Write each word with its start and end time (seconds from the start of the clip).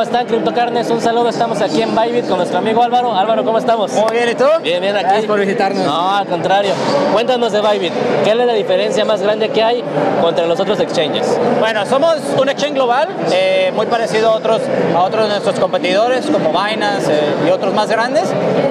¿Cómo 0.00 0.16
están, 0.16 0.54
Carnes? 0.54 0.88
Un 0.88 1.02
saludo, 1.02 1.28
estamos 1.28 1.60
aquí 1.60 1.82
en 1.82 1.94
Bybit 1.94 2.26
con 2.26 2.38
nuestro 2.38 2.56
amigo 2.56 2.82
Álvaro. 2.82 3.14
Álvaro, 3.14 3.44
¿cómo 3.44 3.58
estamos? 3.58 3.92
Muy 3.92 4.12
bien, 4.12 4.30
¿y 4.30 4.34
tú? 4.34 4.46
Bien, 4.62 4.80
bien, 4.80 4.96
aquí. 4.96 5.04
Gracias 5.04 5.26
por 5.26 5.38
visitarnos. 5.38 5.84
No, 5.84 6.16
al 6.16 6.26
contrario. 6.26 6.72
Cuéntanos 7.12 7.52
de 7.52 7.60
Bybit. 7.60 7.92
¿Qué 8.24 8.30
es 8.30 8.36
la 8.36 8.54
diferencia 8.54 9.04
más 9.04 9.20
grande 9.20 9.50
que 9.50 9.62
hay 9.62 9.84
contra 10.22 10.46
los 10.46 10.58
otros 10.58 10.80
exchanges? 10.80 11.38
Bueno, 11.58 11.84
somos 11.84 12.16
un 12.38 12.48
exchange 12.48 12.76
global, 12.76 13.08
eh, 13.30 13.72
muy 13.76 13.84
parecido 13.84 14.30
a 14.30 14.36
otros, 14.36 14.62
a 14.96 15.02
otros 15.02 15.24
de 15.24 15.28
nuestros 15.28 15.60
competidores, 15.60 16.24
como 16.30 16.48
Binance 16.48 17.12
eh, 17.12 17.34
y 17.46 17.50
otros 17.50 17.74
más 17.74 17.90
grandes. 17.90 18.24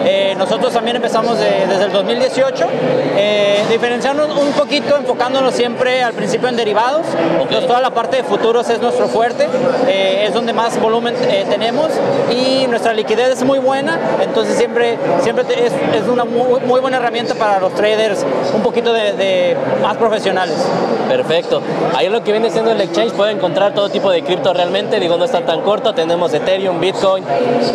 Eh, 0.05 0.33
nosotros 0.35 0.73
también 0.73 0.95
empezamos 0.95 1.37
desde 1.37 1.83
el 1.85 1.91
2018, 1.91 2.65
diferenciándonos 3.69 4.35
un 4.35 4.51
poquito, 4.53 4.97
enfocándonos 4.97 5.53
siempre 5.53 6.01
al 6.01 6.13
principio 6.13 6.49
en 6.49 6.55
derivados. 6.55 7.05
Entonces, 7.39 7.67
toda 7.67 7.81
la 7.81 7.91
parte 7.91 8.17
de 8.17 8.23
futuros 8.23 8.67
es 8.69 8.81
nuestro 8.81 9.07
fuerte, 9.07 9.47
es 9.87 10.33
donde 10.33 10.53
más 10.53 10.79
volumen 10.79 11.18
tenemos 11.49 11.89
y 12.31 12.67
nuestra 12.67 12.93
liquidez 12.93 13.29
es 13.29 13.43
muy 13.43 13.59
buena, 13.59 13.97
entonces 14.21 14.57
siempre, 14.57 14.97
siempre 15.21 15.45
es, 15.49 15.73
es 15.95 16.07
una 16.07 16.25
muy, 16.25 16.59
muy, 16.61 16.79
buena 16.79 16.97
herramienta 16.97 17.35
para 17.35 17.59
los 17.59 17.73
traders 17.73 18.25
un 18.53 18.61
poquito 18.61 18.93
de, 18.93 19.55
más 19.81 19.97
profesionales. 19.97 20.55
Perfecto. 21.07 21.61
Ahí 21.95 22.07
lo 22.07 22.23
que 22.23 22.31
viene 22.31 22.51
siendo 22.51 22.71
el 22.71 22.79
exchange 22.81 23.13
puede 23.13 23.31
encontrar 23.31 23.73
todo 23.73 23.89
tipo 23.89 24.11
de 24.11 24.23
cripto 24.23 24.53
realmente, 24.53 24.99
digo, 24.99 25.17
no 25.17 25.25
está 25.25 25.41
tan 25.41 25.61
corto, 25.61 25.93
tenemos 25.93 26.33
Ethereum, 26.33 26.79
Bitcoin, 26.79 27.23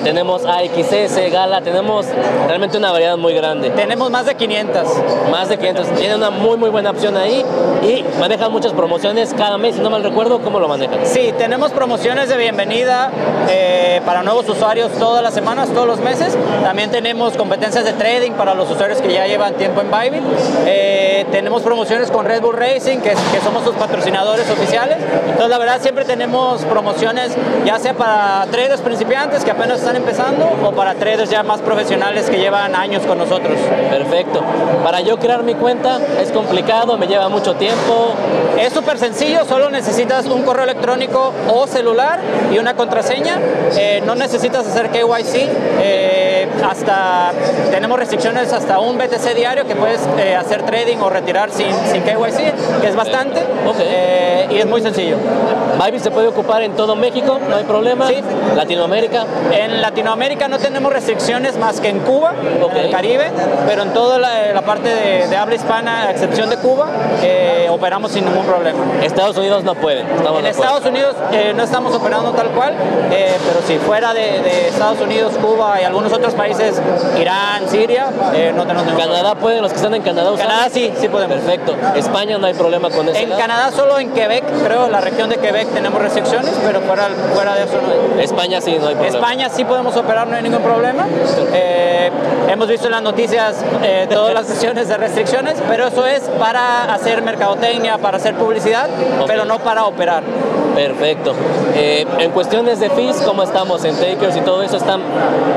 tenemos 0.04 0.44
AXS, 0.44 1.32
Gala, 1.32 1.60
tenemos 1.60 2.06
realmente 2.46 2.78
una 2.78 2.92
variedad 2.92 3.16
muy 3.16 3.34
grande. 3.34 3.70
Tenemos 3.70 4.10
más 4.10 4.26
de 4.26 4.36
500. 4.36 4.82
Más 5.30 5.48
de 5.48 5.58
500. 5.58 5.88
Tiene 5.94 6.14
una 6.14 6.30
muy 6.30 6.56
muy 6.56 6.70
buena 6.70 6.90
opción 6.90 7.16
ahí 7.16 7.44
y 7.82 8.04
manejan 8.20 8.52
muchas 8.52 8.72
promociones 8.72 9.34
cada 9.36 9.58
mes, 9.58 9.74
si 9.74 9.80
no 9.80 9.90
mal 9.90 10.02
recuerdo, 10.02 10.40
¿cómo 10.40 10.60
lo 10.60 10.68
manejan? 10.68 11.00
Sí, 11.04 11.32
tenemos 11.36 11.72
promociones 11.72 12.28
de 12.28 12.36
bienvenida 12.36 13.10
eh, 13.48 14.00
para 14.04 14.22
nuevos 14.22 14.48
usuarios 14.48 14.92
todas 14.92 15.22
las 15.22 15.34
semanas, 15.34 15.68
todos 15.70 15.86
los 15.86 15.98
meses. 16.00 16.36
También 16.62 16.90
tenemos 16.90 17.36
competencias 17.36 17.84
de 17.84 17.92
trading 17.92 18.32
para 18.32 18.54
los 18.54 18.70
usuarios 18.70 19.00
que 19.00 19.12
ya 19.12 19.26
llevan 19.26 19.54
tiempo 19.54 19.80
en 19.80 19.90
Bybit. 19.90 20.22
Eh, 20.66 21.26
tenemos 21.30 21.62
promociones 21.62 22.10
con 22.10 22.24
Red 22.24 22.40
Bull 22.40 22.56
Racing, 22.56 22.98
que, 22.98 23.10
que 23.10 23.40
somos 23.42 23.64
sus 23.64 23.74
patrocinadores 23.74 24.48
oficiales. 24.50 24.98
Entonces, 25.26 25.48
la 25.48 25.58
verdad, 25.58 25.80
siempre 25.80 26.04
tenemos 26.04 26.62
promociones, 26.64 27.32
ya 27.64 27.78
sea 27.78 27.94
para 27.94 28.46
traders 28.50 28.80
principiantes 28.80 29.44
que 29.44 29.50
apenas 29.50 29.78
están 29.78 29.96
empezando 29.96 30.48
o 30.64 30.72
para 30.72 30.94
traders 30.94 31.30
ya 31.30 31.42
más 31.42 31.60
profesionales 31.60 32.28
que 32.30 32.38
llevan 32.38 32.74
años 32.74 33.02
con 33.06 33.18
nosotros. 33.18 33.58
Perfecto. 33.90 34.42
Para 34.82 35.00
yo 35.00 35.18
crear 35.18 35.42
mi 35.42 35.54
cuenta 35.54 35.98
es 36.20 36.30
complicado, 36.30 36.96
me 36.96 37.06
lleva 37.06 37.28
mucho 37.28 37.54
tiempo. 37.54 38.14
Es 38.58 38.72
súper 38.72 38.98
sencillo, 38.98 39.44
solo 39.44 39.70
necesitas 39.70 40.26
un 40.26 40.42
correo 40.42 40.64
electrónico 40.64 41.32
o 41.52 41.66
celular 41.66 42.20
y 42.52 42.58
una 42.58 42.74
contraseña. 42.74 43.23
Eh, 43.76 44.02
no 44.04 44.14
necesitas 44.14 44.66
hacer 44.66 44.90
KYC. 44.90 45.48
Eh, 45.80 46.48
hasta 46.68 47.32
tenemos 47.70 47.98
restricciones 47.98 48.52
hasta 48.52 48.78
un 48.78 48.96
BTC 48.96 49.34
diario 49.34 49.66
que 49.66 49.74
puedes 49.74 50.00
eh, 50.18 50.34
hacer 50.36 50.62
trading 50.62 50.98
o 50.98 51.10
retirar 51.10 51.50
sin, 51.50 51.72
sin 51.90 52.02
KYC, 52.02 52.80
que 52.80 52.88
es 52.88 52.96
bastante 52.96 53.42
y 54.50 54.58
es 54.58 54.66
muy 54.66 54.82
sencillo. 54.82 55.16
Bybit 55.82 56.00
se 56.00 56.10
puede 56.10 56.28
ocupar 56.28 56.62
en 56.62 56.72
todo 56.72 56.94
México, 56.94 57.38
no 57.48 57.56
hay 57.56 57.64
problema. 57.64 58.06
Sí. 58.06 58.16
Latinoamérica. 58.54 59.24
En 59.52 59.82
Latinoamérica 59.82 60.48
no 60.48 60.58
tenemos 60.58 60.92
restricciones 60.92 61.56
más 61.56 61.80
que 61.80 61.88
en 61.88 62.00
Cuba, 62.00 62.34
en 62.40 62.76
el 62.76 62.90
Caribe, 62.90 63.30
pero 63.66 63.82
en 63.82 63.92
toda 63.92 64.18
la, 64.18 64.62
parte 64.62 64.88
de, 65.28 65.36
habla 65.36 65.54
hispana, 65.54 66.02
a 66.02 66.10
excepción 66.10 66.50
de 66.50 66.56
Cuba, 66.56 66.88
operamos 67.70 68.12
sin 68.12 68.24
ningún 68.24 68.44
problema. 68.44 68.78
Estados 69.02 69.36
Unidos 69.36 69.64
no 69.64 69.74
pueden. 69.74 70.06
En 70.38 70.46
Estados 70.46 70.84
Unidos 70.84 71.16
no 71.56 71.62
estamos 71.62 71.94
operando 71.94 72.30
tal 72.32 72.48
cual, 72.48 72.74
pero 73.46 73.66
si 73.66 73.78
fuera 73.78 74.12
de, 74.12 74.68
Estados 74.68 75.00
Unidos, 75.00 75.34
Cuba 75.40 75.80
y 75.80 75.84
algunos 75.84 76.12
otros 76.12 76.34
países, 76.34 76.80
Irán, 77.20 77.68
Siria, 77.68 78.06
eh, 78.34 78.52
no 78.54 78.62
tenemos 78.66 78.86
ningún 78.86 79.00
¿Canadá 79.00 79.34
pueden? 79.34 79.62
¿Los 79.62 79.72
que 79.72 79.76
están 79.76 79.94
en 79.94 80.02
Canadá 80.02 80.30
Canadá 80.36 80.68
sí, 80.70 80.92
sí 80.98 81.08
podemos. 81.08 81.36
Perfecto. 81.36 81.76
¿España 81.94 82.38
no 82.38 82.46
hay 82.46 82.54
problema 82.54 82.90
con 82.90 83.08
eso? 83.08 83.18
En 83.18 83.30
Canadá 83.30 83.70
solo 83.70 83.98
en 83.98 84.10
Quebec, 84.10 84.44
creo, 84.64 84.88
la 84.88 85.00
región 85.00 85.28
de 85.30 85.36
Quebec 85.36 85.68
tenemos 85.68 86.00
restricciones, 86.00 86.52
pero 86.64 86.80
fuera, 86.80 87.08
fuera 87.34 87.54
de 87.54 87.64
eso 87.64 87.80
no 87.80 88.16
hay. 88.18 88.24
España 88.24 88.60
sí, 88.60 88.76
no 88.80 88.88
hay 88.88 88.94
problema. 88.94 89.18
España 89.18 89.48
sí 89.48 89.64
podemos 89.64 89.96
operar, 89.96 90.26
no 90.26 90.36
hay 90.36 90.42
ningún 90.42 90.62
problema. 90.62 91.06
Eh, 91.52 92.10
hemos 92.48 92.68
visto 92.68 92.86
en 92.86 92.92
las 92.92 93.02
noticias 93.02 93.56
eh, 93.82 94.06
todas 94.10 94.34
las 94.34 94.46
sesiones 94.46 94.88
de 94.88 94.96
restricciones, 94.96 95.56
pero 95.68 95.86
eso 95.86 96.06
es 96.06 96.22
para 96.38 96.92
hacer 96.92 97.22
mercadotecnia, 97.22 97.98
para 97.98 98.16
hacer 98.16 98.34
publicidad, 98.34 98.88
pero 99.26 99.44
no 99.44 99.58
para 99.58 99.84
operar. 99.84 100.22
Perfecto. 100.74 101.34
Eh, 101.74 102.06
en 102.18 102.30
cuestiones 102.32 102.80
de 102.80 102.90
fees, 102.90 103.16
¿cómo 103.24 103.42
estamos 103.42 103.84
en 103.84 103.94
takers 103.96 104.36
y 104.36 104.40
todo 104.40 104.62
eso? 104.62 104.76
¿Están 104.76 105.00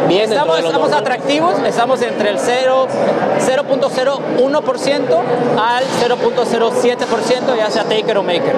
bien? 0.07 0.31
Estamos, 0.31 0.59
estamos 0.59 0.93
atractivos, 0.93 1.55
estamos 1.65 2.01
entre 2.01 2.29
el 2.29 2.39
0.01% 4.37 5.19
al 5.59 5.83
0.07%, 5.83 7.57
ya 7.57 7.69
sea 7.69 7.83
taker 7.83 8.17
o 8.17 8.23
maker. 8.23 8.55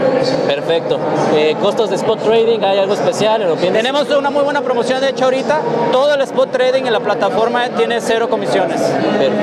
Perfecto. 0.47 1.00
Eh, 1.35 1.56
¿Costos 1.62 1.90
de 1.90 1.95
spot 1.95 2.22
trading? 2.23 2.59
¿Hay 2.63 2.78
algo 2.79 2.94
especial? 2.94 3.56
Tenemos 3.59 4.09
una 4.09 4.29
muy 4.29 4.44
buena 4.44 4.62
promoción, 4.62 5.01
de 5.01 5.09
hecho 5.09 5.25
ahorita 5.25 5.62
todo 5.91 6.13
el 6.13 6.22
spot 6.22 6.51
trading 6.51 6.84
en 6.84 6.94
la 6.94 7.00
plataforma 7.00 7.69
tiene 7.69 8.01
cero 8.01 8.29
comisiones. 8.29 8.81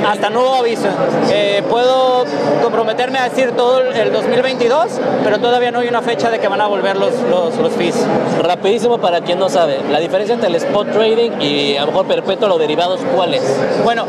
Hasta 0.06 0.30
nuevo 0.30 0.54
aviso. 0.56 0.88
Eh, 1.30 1.62
puedo 1.68 2.24
comprometerme 2.62 3.18
a 3.18 3.28
decir 3.28 3.52
todo 3.52 3.80
el 3.80 4.12
2022, 4.12 5.00
pero 5.24 5.38
todavía 5.38 5.70
no 5.70 5.80
hay 5.80 5.88
una 5.88 6.02
fecha 6.02 6.30
de 6.30 6.38
que 6.38 6.48
van 6.48 6.60
a 6.60 6.66
volverlo 6.66 7.10
los, 7.30 7.56
los, 7.56 7.72
fees. 7.72 7.96
Rapidísimo 8.42 8.98
para 8.98 9.20
quien 9.20 9.38
no 9.38 9.48
sabe, 9.48 9.80
la 9.90 9.98
diferencia 9.98 10.34
entre 10.34 10.48
el 10.48 10.54
spot 10.56 10.90
trading 10.92 11.40
y 11.40 11.76
a 11.76 11.82
lo 11.82 11.88
mejor 11.88 12.06
perpetuo 12.06 12.48
los 12.48 12.58
derivados, 12.58 13.00
¿cuál 13.14 13.34
es? 13.34 13.42
Bueno, 13.84 14.04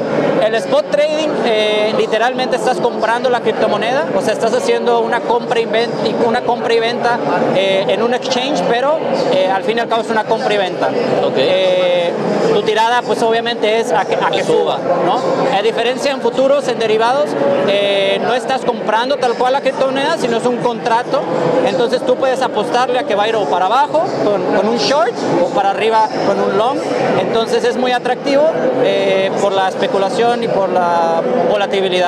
el 0.46 0.56
spot 0.56 0.90
trading 0.90 1.30
eh, 1.46 1.94
literalmente 1.98 2.17
estás 2.22 2.78
comprando 2.78 3.30
la 3.30 3.42
criptomoneda, 3.42 4.06
o 4.16 4.22
sea, 4.22 4.34
estás 4.34 4.54
haciendo 4.54 5.02
una 5.02 5.22
compra 5.22 5.60
y 5.60 5.66
venta, 5.66 5.98
una 6.26 6.42
compra 6.42 6.74
y 6.74 6.80
venta 6.80 7.20
eh, 7.56 7.86
en 7.88 8.02
un 8.02 8.14
exchange, 8.14 8.62
pero 8.70 8.98
eh, 9.34 9.50
al 9.50 9.64
fin 9.64 9.78
y 9.78 9.82
al 9.82 9.88
cabo 9.88 10.02
es 10.02 10.10
una 10.10 10.24
compra 10.24 10.54
y 10.54 10.58
venta. 10.58 10.90
Okay. 11.24 12.14
tu 12.54 12.62
tirada, 12.64 13.02
pues 13.02 13.22
obviamente 13.22 13.80
es 13.80 13.92
a 13.92 14.06
que, 14.06 14.16
a 14.16 14.32
que 14.32 14.44
suba, 14.44 14.80
¿no? 15.06 15.20
A 15.56 15.62
diferencia 15.62 16.12
en 16.12 16.22
futuros, 16.22 16.68
en 16.68 16.80
derivados, 16.80 17.30
no 18.22 18.34
estás 18.34 18.66
comprando 18.66 19.18
tal 19.18 19.34
cual 19.36 19.54
la 19.54 19.62
criptomoneda, 19.62 20.18
sino 20.18 20.38
es 20.38 20.46
un 20.46 20.58
contrato, 20.58 21.22
entonces 21.68 22.02
tú 22.06 22.16
puedes 22.16 22.42
apostar 22.42 22.98
a 22.98 23.04
que 23.04 23.16
va 23.16 23.24
a 23.24 23.30
ir 23.30 23.36
o 23.36 23.46
para 23.46 23.66
abajo 23.66 24.04
con, 24.24 24.68
un 24.68 24.78
short 24.78 25.14
o 25.44 25.50
para 25.50 25.72
arriba 25.72 26.08
con 26.26 26.40
un 26.40 26.58
long. 26.58 26.78
Entonces 27.20 27.64
es 27.64 27.76
muy 27.78 27.92
atractivo 27.92 28.44
eh, 28.84 29.32
por 29.42 29.52
la 29.52 29.68
especulación 29.68 30.44
y 30.44 30.48
por 30.48 30.70
la 30.70 31.22
volatilidad. 31.50 32.07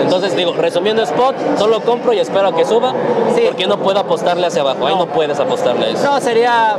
Entonces 0.00 0.36
digo, 0.36 0.52
resumiendo 0.52 1.02
spot, 1.02 1.34
solo 1.58 1.80
compro 1.80 2.12
y 2.12 2.18
espero 2.18 2.48
a 2.48 2.56
que 2.56 2.64
suba 2.64 2.94
sí. 3.34 3.42
porque 3.46 3.66
no 3.66 3.78
puedo 3.78 3.98
apostarle 4.00 4.46
hacia 4.46 4.62
abajo. 4.62 4.86
Ahí 4.86 4.94
no 4.94 5.06
puedes 5.06 5.38
apostarle 5.38 5.86
a 5.86 5.88
eso. 5.90 6.04
No, 6.04 6.20
sería 6.20 6.76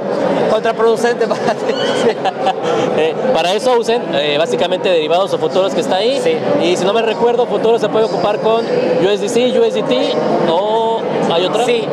contraproducente 0.49 1.27
para 1.27 1.53
ti. 1.53 1.73
Eh, 2.97 3.13
para 3.33 3.53
eso 3.53 3.77
usen 3.77 4.01
eh, 4.13 4.37
básicamente 4.37 4.89
derivados 4.89 5.33
o 5.33 5.37
futuros 5.37 5.73
que 5.73 5.81
está 5.81 5.97
ahí. 5.97 6.19
Sí. 6.21 6.37
Y 6.63 6.77
si 6.77 6.85
no 6.85 6.93
me 6.93 7.01
recuerdo, 7.01 7.45
futuros 7.45 7.81
se 7.81 7.89
puede 7.89 8.05
ocupar 8.05 8.39
con 8.39 8.63
USDC, 8.65 9.59
USDT 9.59 10.49
o 10.49 11.01
hay 11.31 11.45
otra. 11.45 11.65
Sí, 11.65 11.85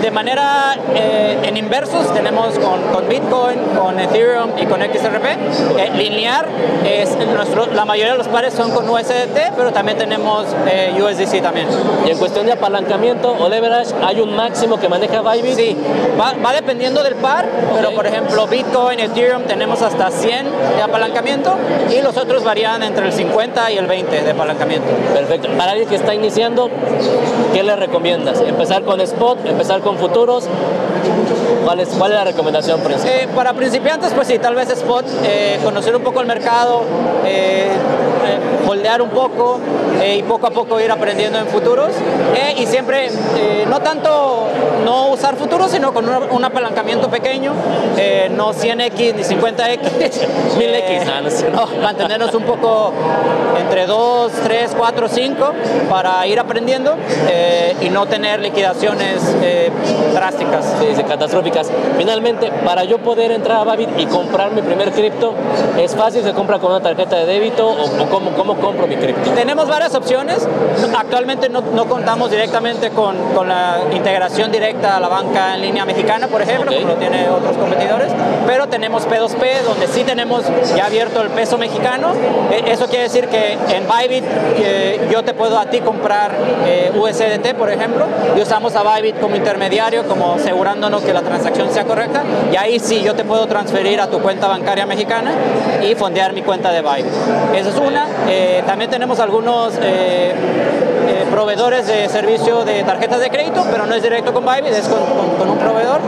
de 0.00 0.10
manera 0.10 0.76
eh, 0.94 1.38
en 1.44 1.56
inversos 1.56 2.12
tenemos 2.14 2.58
con, 2.58 3.08
Bitcoin, 3.08 3.58
con 3.78 3.98
Ethereum 3.98 4.50
y 4.58 4.66
con 4.66 4.80
XRP. 4.80 5.24
Eh, 5.78 5.90
linear 5.94 6.46
es 6.84 7.16
nuestro, 7.34 7.66
la 7.66 7.84
mayoría 7.84 8.12
de 8.12 8.18
los 8.18 8.28
pares 8.28 8.54
son 8.54 8.70
con 8.70 8.88
USDT, 8.88 9.54
pero 9.56 9.72
también 9.72 9.98
tenemos 9.98 10.46
eh, 10.66 10.92
USDC 11.00 11.42
también. 11.42 11.68
Y 12.06 12.10
en 12.10 12.18
cuestión 12.18 12.46
de 12.46 12.52
apalancamiento 12.52 13.36
o 13.38 13.48
leverage, 13.48 13.94
¿hay 14.02 14.20
un 14.20 14.34
máximo 14.34 14.78
que 14.78 14.88
maneja 14.88 15.20
Bybit? 15.20 15.54
Sí, 15.54 15.76
va, 16.18 16.52
dependiendo 16.52 17.02
del 17.02 17.16
par, 17.16 17.46
pero 17.74 17.94
por 17.94 18.06
ejemplo 18.06 18.46
Bitcoin, 18.46 19.00
Ethereum 19.00 19.44
tenemos 19.44 19.82
hasta 19.82 20.10
100 20.10 20.46
de 20.76 20.82
apalancamiento 20.82 21.54
y 21.90 22.00
los 22.02 22.16
otros 22.16 22.44
varían 22.44 22.82
entre 22.82 23.06
el 23.06 23.12
50 23.12 23.70
y 23.72 23.78
el 23.78 23.86
20 23.86 24.22
de 24.22 24.30
apalancamiento. 24.30 24.88
Perfecto. 25.14 25.48
Para 25.56 25.72
alguien 25.72 25.88
que 25.88 25.96
está 25.96 26.14
iniciando, 26.14 26.70
¿qué 27.52 27.62
le 27.62 27.76
recomiendas? 27.76 28.40
¿Empezar 28.40 28.82
con 28.82 29.00
spot? 29.00 29.44
¿Empezar 29.46 29.80
con 29.80 29.89
futuros? 29.98 30.48
¿Cuál 31.64 31.80
es, 31.80 31.88
cuál 31.88 32.12
es 32.12 32.18
la 32.18 32.24
recomendación 32.24 32.80
principal? 32.80 33.14
Eh, 33.14 33.28
para 33.34 33.52
principiantes, 33.52 34.12
pues 34.14 34.28
sí, 34.28 34.38
tal 34.38 34.54
vez 34.54 34.70
spot, 34.70 35.04
eh, 35.24 35.58
conocer 35.62 35.94
un 35.96 36.02
poco 36.02 36.20
el 36.20 36.26
mercado, 36.26 36.82
eh, 37.24 37.68
holdear 38.66 39.02
un 39.02 39.10
poco 39.10 39.58
y 40.06 40.22
poco 40.22 40.46
a 40.46 40.50
poco 40.50 40.80
ir 40.80 40.90
aprendiendo 40.90 41.38
en 41.38 41.46
futuros. 41.46 41.90
y 42.56 42.66
siempre, 42.66 43.08
no 43.68 43.80
tanto 43.80 44.48
no 44.84 45.08
usar 45.08 45.36
futuros, 45.36 45.70
sino 45.70 45.92
con 45.92 46.08
un, 46.08 46.44
apalancamiento 46.44 47.08
pequeño, 47.08 47.52
no 48.30 48.52
100x 48.52 49.14
ni 49.14 49.22
50x, 49.22 49.80
1000x. 50.58 51.50
no, 51.52 51.82
mantenernos 51.82 52.34
un 52.34 52.44
poco 52.44 52.92
entre 53.60 53.86
2, 53.86 54.32
3, 54.44 54.74
4, 54.76 55.08
5 55.08 55.52
para 55.88 56.26
ir 56.26 56.38
aprendiendo 56.38 56.96
y 57.80 57.88
no 57.90 58.06
tener 58.06 58.40
liquidaciones 58.40 59.22
drásticas. 60.14 60.76
sí, 60.80 60.86
sí, 60.94 61.02
catastróficas. 61.40 61.70
Finalmente, 61.96 62.50
para 62.64 62.84
yo 62.84 62.98
poder 62.98 63.30
entrar 63.32 63.58
a 63.58 63.64
Bybit 63.72 63.98
y 63.98 64.06
comprar 64.06 64.52
mi 64.52 64.62
primer 64.62 64.92
cripto, 64.92 65.34
¿es 65.78 65.94
fácil? 65.94 66.22
¿Se 66.22 66.32
compra 66.32 66.58
con 66.58 66.70
una 66.70 66.80
tarjeta 66.80 67.16
de 67.16 67.26
débito 67.26 67.68
o, 67.68 68.02
o 68.02 68.06
cómo, 68.08 68.30
cómo 68.32 68.56
compro 68.56 68.86
mi 68.86 68.96
cripto? 68.96 69.30
Tenemos 69.30 69.68
varias 69.68 69.94
opciones. 69.94 70.46
Actualmente 70.96 71.48
no, 71.48 71.60
no 71.60 71.86
contamos 71.86 72.30
directamente 72.30 72.90
con, 72.90 73.16
con, 73.34 73.48
la 73.50 73.80
integración 73.92 74.52
directa 74.52 74.96
a 74.96 75.00
la 75.00 75.08
banca 75.08 75.54
en 75.54 75.62
línea 75.62 75.84
mexicana, 75.84 76.28
por 76.28 76.42
ejemplo, 76.42 76.70
okay. 76.70 76.82
como 76.82 76.94
lo 76.94 76.98
tienen 77.00 77.28
otros 77.30 77.56
competidores, 77.56 78.12
pero 78.46 78.68
tenemos 78.68 79.08
P2P, 79.08 79.62
donde 79.64 79.88
sí 79.88 80.04
tenemos 80.04 80.44
ya 80.76 80.86
abierto 80.86 81.22
el 81.22 81.30
peso 81.30 81.58
mexicano. 81.58 82.12
E, 82.50 82.70
eso 82.70 82.86
quiere 82.86 83.04
decir 83.04 83.26
que 83.28 83.54
en 83.54 83.86
Bybit 83.88 84.24
eh, 84.58 85.08
yo 85.10 85.24
te 85.24 85.34
puedo 85.34 85.58
a 85.58 85.66
ti 85.66 85.80
comprar 85.80 86.32
eh, 86.66 86.92
USDT, 86.94 87.54
por 87.56 87.70
ejemplo, 87.70 88.06
y 88.36 88.40
usamos 88.40 88.76
a 88.76 88.82
Bybit 88.82 89.18
como 89.18 89.36
intermediario, 89.36 90.04
como 90.06 90.34
asegurándonos 90.34 91.02
que 91.02 91.12
la 91.12 91.22
transacción 91.30 91.70
sea 91.72 91.84
correcta, 91.84 92.22
y 92.52 92.56
ahí 92.56 92.78
sí 92.80 93.02
yo 93.02 93.14
te 93.14 93.24
puedo 93.24 93.46
transferir 93.46 94.00
a 94.00 94.08
tu 94.08 94.20
cuenta 94.20 94.48
bancaria 94.48 94.84
mexicana 94.84 95.32
y 95.82 95.94
fondear 95.94 96.32
mi 96.32 96.42
cuenta 96.42 96.72
de 96.72 96.82
Bybit. 96.82 97.12
Esa 97.54 97.68
es 97.70 97.76
una. 97.76 98.06
Eh, 98.28 98.62
también 98.66 98.90
tenemos 98.90 99.20
algunos 99.20 99.74
eh, 99.80 100.32
eh, 100.32 101.26
proveedores 101.30 101.86
de 101.86 102.08
servicio 102.08 102.64
de 102.64 102.82
tarjetas 102.82 103.20
de 103.20 103.30
crédito, 103.30 103.64
pero 103.70 103.86
no 103.86 103.94
es 103.94 104.02
directo 104.02 104.32
con 104.32 104.44
Bybit, 104.44 104.72
es 104.72 104.88
con, 104.88 105.48
un 105.48 105.58
proveedor. 105.58 106.00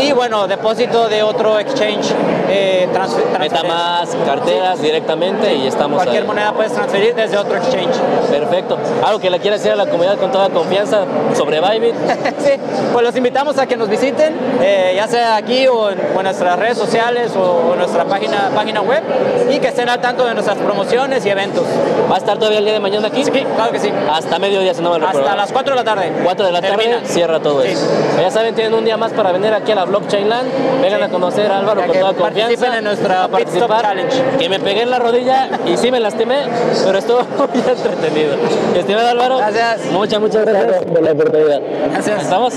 Y 0.00 0.12
bueno, 0.12 0.46
depósito 0.46 1.08
de 1.08 1.22
otro 1.22 1.58
exchange. 1.58 2.14
Eh, 2.52 2.88
transfer, 2.92 3.24
Metamask, 3.38 4.24
carteras 4.26 4.78
sí. 4.78 4.84
directamente 4.84 5.54
y 5.54 5.66
estamos 5.68 5.96
Cualquier 5.96 6.22
ahí. 6.22 6.26
moneda 6.26 6.52
puedes 6.52 6.72
transferir 6.72 7.14
desde 7.14 7.36
otro 7.38 7.56
exchange. 7.56 7.94
Perfecto. 8.30 8.76
¿Algo 9.06 9.20
que 9.20 9.30
le 9.30 9.38
quiera 9.38 9.56
decir 9.56 9.70
a 9.72 9.76
la 9.76 9.86
comunidad 9.86 10.16
con 10.18 10.32
toda 10.32 10.48
confianza 10.50 11.04
sobre 11.36 11.60
Bybit? 11.60 11.94
sí, 12.38 12.52
pues 12.92 13.04
los 13.04 13.14
invitamos 13.16 13.56
a 13.58 13.66
que 13.66 13.76
nos 13.76 13.88
visiten, 13.88 14.34
eh, 14.60 14.94
ya 14.96 15.06
sea 15.06 15.36
aquí 15.36 15.68
o 15.68 15.90
en, 15.90 16.00
o 16.14 16.18
en, 16.18 16.24
nuestras 16.24 16.58
redes 16.58 16.76
sociales 16.76 17.32
o 17.36 17.72
en 17.72 17.78
nuestra 17.78 18.04
página, 18.04 18.50
página 18.54 18.80
web 18.82 19.02
y 19.50 19.58
que 19.60 19.68
estén 19.68 19.88
al 19.88 20.00
tanto 20.00 20.24
de 20.24 20.34
nuestras 20.34 20.58
promociones 20.58 21.24
y 21.24 21.30
eventos. 21.30 21.64
¿Va 22.10 22.16
a 22.16 22.18
estar 22.18 22.36
todavía 22.38 22.58
el 22.58 22.64
día 22.64 22.74
de 22.74 22.80
mañana 22.80 23.08
aquí? 23.08 23.22
Sí, 23.24 23.30
claro 23.30 23.70
que 23.70 23.78
sí. 23.78 23.92
Hasta 24.12 24.38
mediodía, 24.40 24.74
si 24.74 24.82
no 24.82 24.90
me 24.90 24.98
recuerdo. 24.98 25.20
Hasta 25.20 25.36
las 25.36 25.52
4 25.52 25.70
de 25.72 25.76
la 25.76 25.84
tarde. 25.84 26.12
4 26.24 26.46
de 26.46 26.52
la 26.52 26.60
Termina. 26.60 26.96
tarde 26.96 27.06
cierra 27.06 27.38
todo 27.40 27.62
Sí. 27.62 27.68
eso. 27.68 27.86
Ya 28.20 28.30
saben, 28.30 28.54
tienen 28.54 28.74
un 28.74 28.84
día 28.84 28.96
más 28.96 29.12
para 29.12 29.30
venir 29.32 29.52
aquí 29.52 29.70
a 29.72 29.76
la 29.76 29.84
Blockchain 29.84 30.28
Land. 30.28 30.48
Vengan 30.82 30.98
Sí. 31.00 31.04
a 31.04 31.08
conocer 31.08 31.50
a 31.52 31.58
Álvaro 31.58 31.80
Ya 31.82 31.86
con 31.86 31.96
toda 31.98 32.12
confianza. 32.14 32.39
Participen 32.40 32.74
en 32.74 32.84
nuestra 32.84 33.28
participar. 33.28 33.82
Challenge. 33.82 34.22
Que 34.38 34.48
me 34.48 34.60
pegué 34.60 34.82
en 34.82 34.90
la 34.90 34.98
rodilla 34.98 35.48
y 35.66 35.76
sí 35.76 35.90
me 35.90 36.00
lastimé, 36.00 36.44
pero 36.84 36.98
estuvo 36.98 37.20
muy 37.38 37.62
entretenido. 37.68 38.34
Estimado 38.76 39.08
Álvaro, 39.08 39.38
Gracias. 39.38 39.86
muchas, 39.92 40.20
muchas 40.20 40.44
gracias 40.44 40.84
por 40.84 41.02
la 41.02 41.12
oportunidad. 41.12 41.60
Gracias. 41.92 42.22
¿Estamos? 42.22 42.54